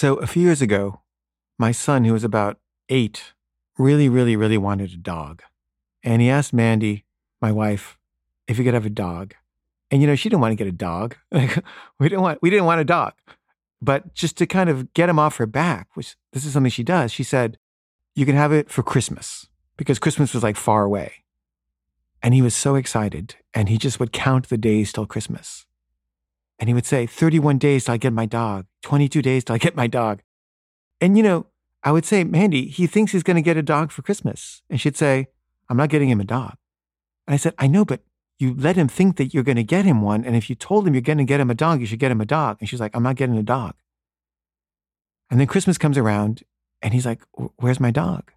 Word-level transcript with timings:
So 0.00 0.14
a 0.14 0.26
few 0.26 0.44
years 0.44 0.62
ago, 0.62 1.02
my 1.58 1.72
son, 1.72 2.06
who 2.06 2.14
was 2.14 2.24
about 2.24 2.58
eight, 2.88 3.34
really, 3.76 4.08
really, 4.08 4.34
really 4.34 4.56
wanted 4.56 4.94
a 4.94 4.96
dog. 4.96 5.42
And 6.02 6.22
he 6.22 6.30
asked 6.30 6.54
Mandy, 6.54 7.04
my 7.42 7.52
wife, 7.52 7.98
if 8.48 8.56
he 8.56 8.64
could 8.64 8.72
have 8.72 8.86
a 8.86 8.88
dog. 8.88 9.34
And 9.90 10.00
you 10.00 10.06
know, 10.08 10.14
she 10.14 10.30
didn't 10.30 10.40
want 10.40 10.52
to 10.52 10.56
get 10.56 10.66
a 10.66 10.72
dog. 10.72 11.16
We 11.98 12.08
didn't 12.08 12.22
want 12.22 12.40
we 12.40 12.48
didn't 12.48 12.64
want 12.64 12.80
a 12.80 12.84
dog. 12.84 13.12
But 13.82 14.14
just 14.14 14.38
to 14.38 14.46
kind 14.46 14.70
of 14.70 14.90
get 14.94 15.10
him 15.10 15.18
off 15.18 15.36
her 15.36 15.44
back, 15.44 15.88
which 15.92 16.16
this 16.32 16.46
is 16.46 16.54
something 16.54 16.70
she 16.70 16.82
does, 16.82 17.12
she 17.12 17.22
said, 17.22 17.58
You 18.14 18.24
can 18.24 18.36
have 18.36 18.52
it 18.52 18.70
for 18.70 18.82
Christmas 18.82 19.48
because 19.76 19.98
Christmas 19.98 20.32
was 20.32 20.42
like 20.42 20.56
far 20.56 20.82
away. 20.82 21.12
And 22.22 22.32
he 22.32 22.40
was 22.40 22.54
so 22.54 22.74
excited. 22.74 23.34
And 23.52 23.68
he 23.68 23.76
just 23.76 24.00
would 24.00 24.14
count 24.14 24.48
the 24.48 24.56
days 24.56 24.94
till 24.94 25.04
Christmas. 25.04 25.66
And 26.60 26.68
he 26.68 26.74
would 26.74 26.86
say, 26.86 27.06
31 27.06 27.58
days 27.58 27.86
till 27.86 27.94
I 27.94 27.96
get 27.96 28.12
my 28.12 28.26
dog, 28.26 28.66
22 28.82 29.22
days 29.22 29.44
till 29.44 29.54
I 29.54 29.58
get 29.58 29.74
my 29.74 29.86
dog. 29.86 30.20
And, 31.00 31.16
you 31.16 31.22
know, 31.22 31.46
I 31.82 31.90
would 31.90 32.04
say, 32.04 32.22
Mandy, 32.22 32.66
he 32.66 32.86
thinks 32.86 33.12
he's 33.12 33.22
going 33.22 33.36
to 33.36 33.42
get 33.42 33.56
a 33.56 33.62
dog 33.62 33.90
for 33.90 34.02
Christmas. 34.02 34.62
And 34.68 34.80
she'd 34.80 34.96
say, 34.96 35.28
I'm 35.68 35.78
not 35.78 35.88
getting 35.88 36.10
him 36.10 36.20
a 36.20 36.24
dog. 36.24 36.56
And 37.26 37.34
I 37.34 37.38
said, 37.38 37.54
I 37.58 37.66
know, 37.66 37.84
but 37.84 38.02
you 38.38 38.54
let 38.54 38.76
him 38.76 38.88
think 38.88 39.16
that 39.16 39.32
you're 39.32 39.42
going 39.42 39.56
to 39.56 39.64
get 39.64 39.84
him 39.84 40.02
one. 40.02 40.24
And 40.24 40.36
if 40.36 40.50
you 40.50 40.56
told 40.56 40.86
him 40.86 40.94
you're 40.94 41.00
going 41.00 41.18
to 41.18 41.24
get 41.24 41.40
him 41.40 41.50
a 41.50 41.54
dog, 41.54 41.80
you 41.80 41.86
should 41.86 41.98
get 41.98 42.10
him 42.10 42.20
a 42.20 42.26
dog. 42.26 42.58
And 42.60 42.68
she's 42.68 42.80
like, 42.80 42.94
I'm 42.94 43.02
not 43.02 43.16
getting 43.16 43.38
a 43.38 43.42
dog. 43.42 43.74
And 45.30 45.40
then 45.40 45.46
Christmas 45.46 45.78
comes 45.78 45.96
around 45.96 46.42
and 46.82 46.92
he's 46.92 47.06
like, 47.06 47.22
Where's 47.56 47.80
my 47.80 47.90
dog? 47.90 48.32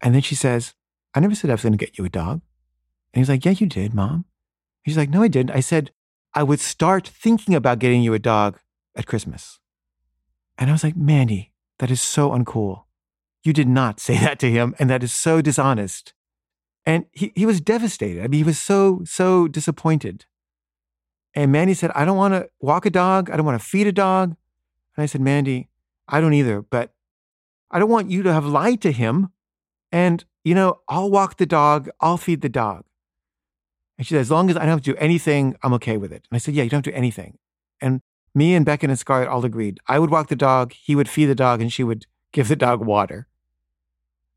And 0.00 0.14
then 0.14 0.22
she 0.22 0.34
says, 0.34 0.74
I 1.14 1.20
never 1.20 1.34
said 1.34 1.50
I 1.50 1.54
was 1.54 1.62
going 1.62 1.72
to 1.72 1.78
get 1.78 1.96
you 1.96 2.04
a 2.04 2.10
dog. 2.10 2.40
And 3.14 3.20
he's 3.20 3.28
like, 3.28 3.44
Yeah, 3.44 3.52
you 3.52 3.66
did, 3.66 3.94
mom. 3.94 4.24
He's 4.82 4.96
like, 4.96 5.10
No, 5.10 5.22
I 5.22 5.28
didn't. 5.28 5.54
I 5.54 5.60
said, 5.60 5.92
I 6.34 6.42
would 6.42 6.60
start 6.60 7.06
thinking 7.06 7.54
about 7.54 7.78
getting 7.78 8.02
you 8.02 8.14
a 8.14 8.18
dog 8.18 8.58
at 8.96 9.06
Christmas. 9.06 9.58
And 10.58 10.70
I 10.70 10.72
was 10.72 10.84
like, 10.84 10.96
Mandy, 10.96 11.52
that 11.78 11.90
is 11.90 12.00
so 12.00 12.30
uncool. 12.30 12.84
You 13.42 13.52
did 13.52 13.68
not 13.68 14.00
say 14.00 14.16
that 14.18 14.38
to 14.40 14.50
him, 14.50 14.74
and 14.78 14.88
that 14.90 15.02
is 15.02 15.12
so 15.12 15.42
dishonest. 15.42 16.14
And 16.84 17.06
he, 17.12 17.32
he 17.36 17.46
was 17.46 17.60
devastated. 17.60 18.24
I 18.24 18.28
mean, 18.28 18.38
he 18.38 18.44
was 18.44 18.58
so, 18.58 19.02
so 19.04 19.46
disappointed. 19.46 20.26
And 21.34 21.52
Mandy 21.52 21.74
said, 21.74 21.90
I 21.94 22.04
don't 22.04 22.16
want 22.16 22.34
to 22.34 22.48
walk 22.60 22.86
a 22.86 22.90
dog. 22.90 23.30
I 23.30 23.36
don't 23.36 23.46
want 23.46 23.60
to 23.60 23.66
feed 23.66 23.86
a 23.86 23.92
dog. 23.92 24.36
And 24.96 25.02
I 25.02 25.06
said, 25.06 25.20
Mandy, 25.20 25.68
I 26.08 26.20
don't 26.20 26.34
either, 26.34 26.60
but 26.60 26.92
I 27.70 27.78
don't 27.78 27.90
want 27.90 28.10
you 28.10 28.22
to 28.22 28.32
have 28.32 28.44
lied 28.44 28.82
to 28.82 28.92
him. 28.92 29.30
And, 29.90 30.24
you 30.44 30.54
know, 30.54 30.80
I'll 30.88 31.10
walk 31.10 31.36
the 31.36 31.46
dog, 31.46 31.88
I'll 32.00 32.16
feed 32.16 32.42
the 32.42 32.48
dog. 32.48 32.84
And 33.98 34.06
she 34.06 34.14
said, 34.14 34.20
as 34.20 34.30
long 34.30 34.50
as 34.50 34.56
I 34.56 34.60
don't 34.60 34.70
have 34.70 34.82
to 34.82 34.92
do 34.92 34.98
anything, 34.98 35.56
I'm 35.62 35.74
okay 35.74 35.96
with 35.96 36.12
it. 36.12 36.26
And 36.30 36.36
I 36.36 36.38
said, 36.38 36.54
yeah, 36.54 36.62
you 36.62 36.70
don't 36.70 36.78
have 36.78 36.84
to 36.84 36.90
do 36.90 36.96
anything. 36.96 37.38
And 37.80 38.00
me 38.34 38.54
and 38.54 38.64
Beckett 38.64 38.90
and 38.90 38.98
Scarlett 38.98 39.28
all 39.28 39.44
agreed. 39.44 39.78
I 39.86 39.98
would 39.98 40.10
walk 40.10 40.28
the 40.28 40.36
dog, 40.36 40.72
he 40.72 40.94
would 40.94 41.08
feed 41.08 41.26
the 41.26 41.34
dog, 41.34 41.60
and 41.60 41.72
she 41.72 41.84
would 41.84 42.06
give 42.32 42.48
the 42.48 42.56
dog 42.56 42.84
water. 42.84 43.26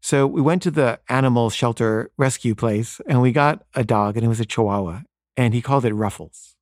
So 0.00 0.26
we 0.26 0.40
went 0.40 0.62
to 0.62 0.70
the 0.70 1.00
animal 1.08 1.50
shelter 1.50 2.10
rescue 2.16 2.54
place 2.54 3.00
and 3.06 3.20
we 3.20 3.32
got 3.32 3.64
a 3.74 3.84
dog, 3.84 4.16
and 4.16 4.24
it 4.24 4.28
was 4.28 4.40
a 4.40 4.46
Chihuahua, 4.46 5.02
and 5.36 5.52
he 5.52 5.60
called 5.60 5.84
it 5.84 5.92
Ruffles. 5.92 6.56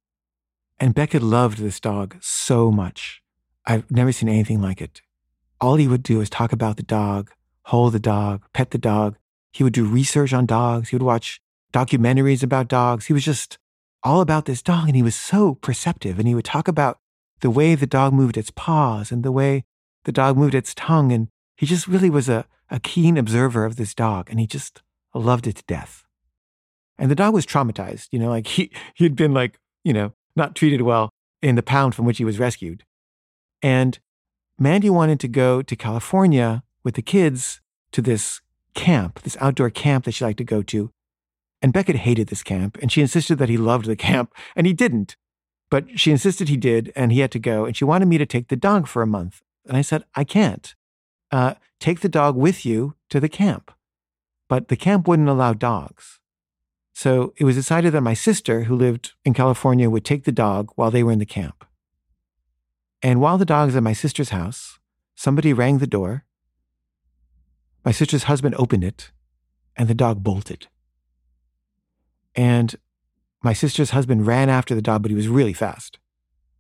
And 0.81 0.95
Beckett 0.95 1.23
loved 1.23 1.59
this 1.59 1.81
dog 1.81 2.17
so 2.21 2.71
much. 2.71 3.23
I've 3.67 3.91
never 3.91 4.13
seen 4.13 4.29
anything 4.29 4.61
like 4.61 4.81
it. 4.81 5.03
All 5.61 5.77
he 5.77 5.89
would 5.89 6.03
do 6.03 6.21
is 6.21 6.31
talk 6.31 6.53
about 6.53 6.77
the 6.77 6.83
dog, 6.83 7.31
hold 7.65 7.93
the 7.93 8.01
dog, 8.01 8.43
pet 8.53 8.71
the 8.71 8.79
dog. 8.79 9.17
He 9.53 9.65
would 9.65 9.73
do 9.73 9.85
research 9.85 10.33
on 10.33 10.47
dogs. 10.47 10.89
He 10.89 10.97
would 10.97 11.03
watch 11.03 11.41
documentaries 11.73 12.43
about 12.43 12.69
dogs. 12.69 13.07
He 13.07 13.13
was 13.13 13.25
just 13.25 13.59
all 14.03 14.21
about 14.21 14.45
this 14.45 14.63
dog 14.63 14.87
and 14.87 14.97
he 14.97 15.03
was 15.03 15.15
so 15.15 15.55
perceptive. 15.55 16.19
And 16.19 16.29
he 16.29 16.35
would 16.35 16.45
talk 16.45 16.69
about 16.69 16.99
the 17.41 17.51
way 17.51 17.75
the 17.75 17.87
dog 17.87 18.13
moved 18.13 18.37
its 18.37 18.51
paws 18.51 19.13
and 19.13 19.23
the 19.23 19.33
way 19.33 19.65
the 20.05 20.13
dog 20.13 20.37
moved 20.37 20.55
its 20.55 20.75
tongue. 20.75 21.13
And 21.13 21.29
he 21.57 21.67
just 21.67 21.89
really 21.89 22.11
was 22.11 22.29
a, 22.29 22.47
a 22.71 22.81
keen 22.81 23.17
observer 23.17 23.65
of 23.65 23.77
this 23.77 23.95
dog 23.95 24.29
and 24.31 24.41
he 24.41 24.47
just 24.47 24.83
loved 25.15 25.47
it 25.47 25.57
to 25.57 25.65
death. 25.67 26.05
And 26.99 27.11
the 27.11 27.15
dog 27.15 27.35
was 27.35 27.47
traumatized, 27.47 28.09
you 28.11 28.19
know, 28.19 28.29
like 28.29 28.47
he, 28.49 28.71
he'd 28.95 29.17
been 29.17 29.35
like, 29.35 29.59
you 29.85 29.93
know, 29.93 30.13
not 30.37 30.55
treated 30.55 30.83
well 30.83 31.11
in 31.43 31.55
the 31.55 31.63
pound 31.63 31.95
from 31.95 32.05
which 32.05 32.19
he 32.19 32.25
was 32.25 32.39
rescued. 32.39 32.85
And 33.63 33.99
Mandy 34.59 34.91
wanted 34.91 35.21
to 35.21 35.29
go 35.29 35.63
to 35.63 35.77
California 35.77 36.63
with 36.83 36.95
the 36.95 37.03
kids 37.03 37.61
to 37.93 38.03
this 38.03 38.41
camp, 38.75 39.21
this 39.23 39.37
outdoor 39.41 39.71
camp 39.71 40.05
that 40.05 40.13
she 40.13 40.25
liked 40.25 40.39
to 40.39 40.45
go 40.45 40.63
to. 40.63 40.91
And 41.61 41.73
Beckett 41.73 41.97
hated 41.97 42.29
this 42.29 42.43
camp, 42.43 42.79
and 42.81 42.91
she 42.91 43.01
insisted 43.01 43.39
that 43.39 43.49
he 43.49 43.57
loved 43.57 43.87
the 43.87 43.97
camp, 43.97 44.33
and 44.55 44.67
he 44.67 44.73
didn't. 44.73 45.17
But 45.71 45.99
she 45.99 46.11
insisted 46.11 46.49
he 46.49 46.57
did, 46.57 46.93
and 46.95 47.13
he 47.13 47.21
had 47.21 47.33
to 47.33 47.39
go, 47.39 47.65
and 47.65 47.77
she 47.77 47.85
wanted 47.85 48.07
me 48.07 48.19
to 48.19 48.27
take 48.27 48.49
the 48.49 48.57
dog 48.57 48.87
for 48.87 49.03
a 49.03 49.07
month. 49.07 49.43
And 49.67 49.77
I 49.77 49.83
said, 49.83 50.05
I 50.15 50.25
can't. 50.25 50.75
Uh, 51.31 51.55
take 51.81 52.01
the 52.01 52.09
dog 52.09 52.37
with 52.37 52.65
you 52.65 52.95
to 53.11 53.21
the 53.21 53.29
camp. 53.29 53.71
But 54.49 54.69
the 54.69 54.77
camp 54.77 55.07
wouldn't 55.07 55.29
allow 55.29 55.53
dogs. 55.53 56.21
So 56.95 57.35
it 57.37 57.45
was 57.45 57.55
decided 57.55 57.93
that 57.93 58.01
my 58.01 58.15
sister, 58.15 58.65
who 58.65 58.75
lived 58.75 59.13
in 59.25 59.35
California, 59.35 59.91
would 59.91 60.05
take 60.05 60.25
the 60.25 60.33
dog 60.33 60.73
while 60.75 60.91
they 60.91 61.03
were 61.03 61.13
in 61.13 61.19
the 61.19 61.27
camp. 61.27 61.65
And 63.03 63.21
while 63.21 63.39
the 63.39 63.45
dog 63.45 63.67
was 63.67 63.77
at 63.77 63.83
my 63.83 63.93
sister's 63.93 64.31
house, 64.31 64.79
somebody 65.15 65.53
rang 65.53 65.79
the 65.79 65.87
door. 65.87 66.25
My 67.85 67.93
sister's 67.93 68.25
husband 68.25 68.57
opened 68.59 68.85
it, 68.85 69.13
and 69.77 69.87
the 69.87 69.95
dog 69.95 70.25
bolted. 70.25 70.67
And 72.35 72.77
my 73.43 73.53
sister's 73.53 73.91
husband 73.91 74.27
ran 74.27 74.49
after 74.49 74.75
the 74.75 74.83
dog, 74.83 75.03
but 75.03 75.11
he 75.11 75.17
was 75.17 75.29
really 75.29 75.53
fast. 75.53 75.99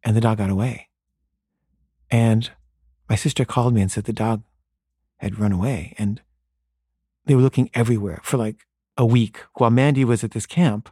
And 0.04 0.16
the 0.16 0.20
dog 0.20 0.38
got 0.38 0.50
away. 0.50 0.88
And 2.10 2.50
my 3.08 3.16
sister 3.16 3.44
called 3.44 3.74
me 3.74 3.82
and 3.82 3.90
said 3.90 4.04
the 4.04 4.12
dog 4.12 4.42
had 5.16 5.38
run 5.38 5.52
away. 5.52 5.94
And 5.98 6.20
they 7.26 7.34
were 7.34 7.42
looking 7.42 7.70
everywhere 7.74 8.20
for 8.22 8.36
like 8.36 8.66
a 8.96 9.04
week. 9.04 9.40
While 9.54 9.70
Mandy 9.70 10.04
was 10.04 10.24
at 10.24 10.32
this 10.32 10.46
camp, 10.46 10.88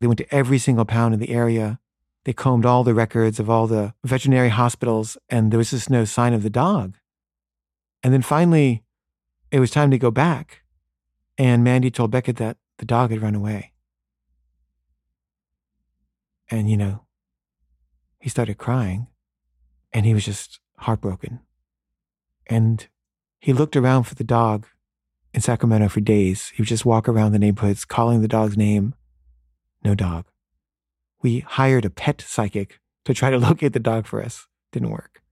they 0.00 0.06
went 0.06 0.18
to 0.18 0.34
every 0.34 0.58
single 0.58 0.84
pound 0.84 1.14
in 1.14 1.20
the 1.20 1.30
area. 1.30 1.78
They 2.24 2.32
combed 2.32 2.66
all 2.66 2.84
the 2.84 2.94
records 2.94 3.38
of 3.38 3.48
all 3.48 3.66
the 3.66 3.94
veterinary 4.04 4.48
hospitals, 4.48 5.16
and 5.28 5.50
there 5.50 5.58
was 5.58 5.70
just 5.70 5.90
no 5.90 6.04
sign 6.04 6.32
of 6.34 6.42
the 6.42 6.50
dog. 6.50 6.96
And 8.02 8.12
then 8.12 8.22
finally, 8.22 8.82
it 9.50 9.60
was 9.60 9.70
time 9.70 9.90
to 9.90 9.98
go 9.98 10.10
back. 10.10 10.62
And 11.38 11.64
Mandy 11.64 11.90
told 11.90 12.10
Beckett 12.10 12.36
that 12.36 12.56
the 12.78 12.84
dog 12.84 13.10
had 13.10 13.22
run 13.22 13.34
away. 13.34 13.69
And, 16.50 16.70
you 16.70 16.76
know, 16.76 17.04
he 18.18 18.28
started 18.28 18.58
crying 18.58 19.06
and 19.92 20.04
he 20.04 20.14
was 20.14 20.24
just 20.24 20.60
heartbroken. 20.78 21.40
And 22.46 22.86
he 23.38 23.52
looked 23.52 23.76
around 23.76 24.04
for 24.04 24.14
the 24.14 24.24
dog 24.24 24.66
in 25.32 25.40
Sacramento 25.40 25.88
for 25.88 26.00
days. 26.00 26.48
He 26.54 26.62
would 26.62 26.68
just 26.68 26.84
walk 26.84 27.08
around 27.08 27.32
the 27.32 27.38
neighborhoods 27.38 27.84
calling 27.84 28.20
the 28.20 28.28
dog's 28.28 28.56
name. 28.56 28.94
No 29.84 29.94
dog. 29.94 30.26
We 31.22 31.40
hired 31.40 31.84
a 31.84 31.90
pet 31.90 32.20
psychic 32.20 32.80
to 33.04 33.14
try 33.14 33.30
to 33.30 33.38
locate 33.48 33.72
the 33.72 33.78
dog 33.78 34.06
for 34.06 34.22
us. 34.22 34.46
Didn't 34.72 34.90
work. 34.90 35.22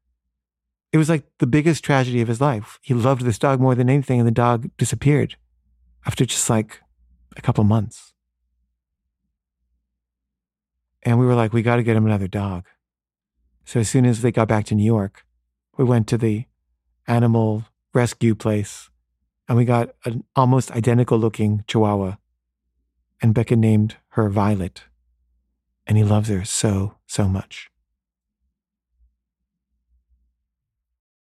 It 0.92 0.98
was 0.98 1.08
like 1.08 1.24
the 1.38 1.46
biggest 1.46 1.84
tragedy 1.84 2.22
of 2.22 2.28
his 2.28 2.40
life. 2.40 2.78
He 2.82 2.94
loved 2.94 3.22
this 3.22 3.38
dog 3.38 3.60
more 3.60 3.74
than 3.74 3.90
anything, 3.90 4.20
and 4.20 4.26
the 4.26 4.32
dog 4.32 4.70
disappeared 4.78 5.36
after 6.06 6.24
just 6.24 6.48
like 6.48 6.80
a 7.36 7.42
couple 7.42 7.62
months. 7.64 8.14
And 11.08 11.18
we 11.18 11.24
were 11.24 11.34
like, 11.34 11.54
we 11.54 11.62
got 11.62 11.76
to 11.76 11.82
get 11.82 11.96
him 11.96 12.04
another 12.04 12.28
dog. 12.28 12.66
So 13.64 13.80
as 13.80 13.88
soon 13.88 14.04
as 14.04 14.20
they 14.20 14.30
got 14.30 14.46
back 14.46 14.66
to 14.66 14.74
New 14.74 14.84
York, 14.84 15.24
we 15.78 15.84
went 15.86 16.06
to 16.08 16.18
the 16.18 16.44
animal 17.06 17.64
rescue 17.94 18.34
place 18.34 18.90
and 19.48 19.56
we 19.56 19.64
got 19.64 19.94
an 20.04 20.24
almost 20.36 20.70
identical 20.72 21.16
looking 21.16 21.64
chihuahua. 21.66 22.16
And 23.22 23.32
Beckett 23.32 23.58
named 23.58 23.96
her 24.08 24.28
Violet. 24.28 24.82
And 25.86 25.96
he 25.96 26.04
loves 26.04 26.28
her 26.28 26.44
so, 26.44 26.96
so 27.06 27.26
much. 27.26 27.70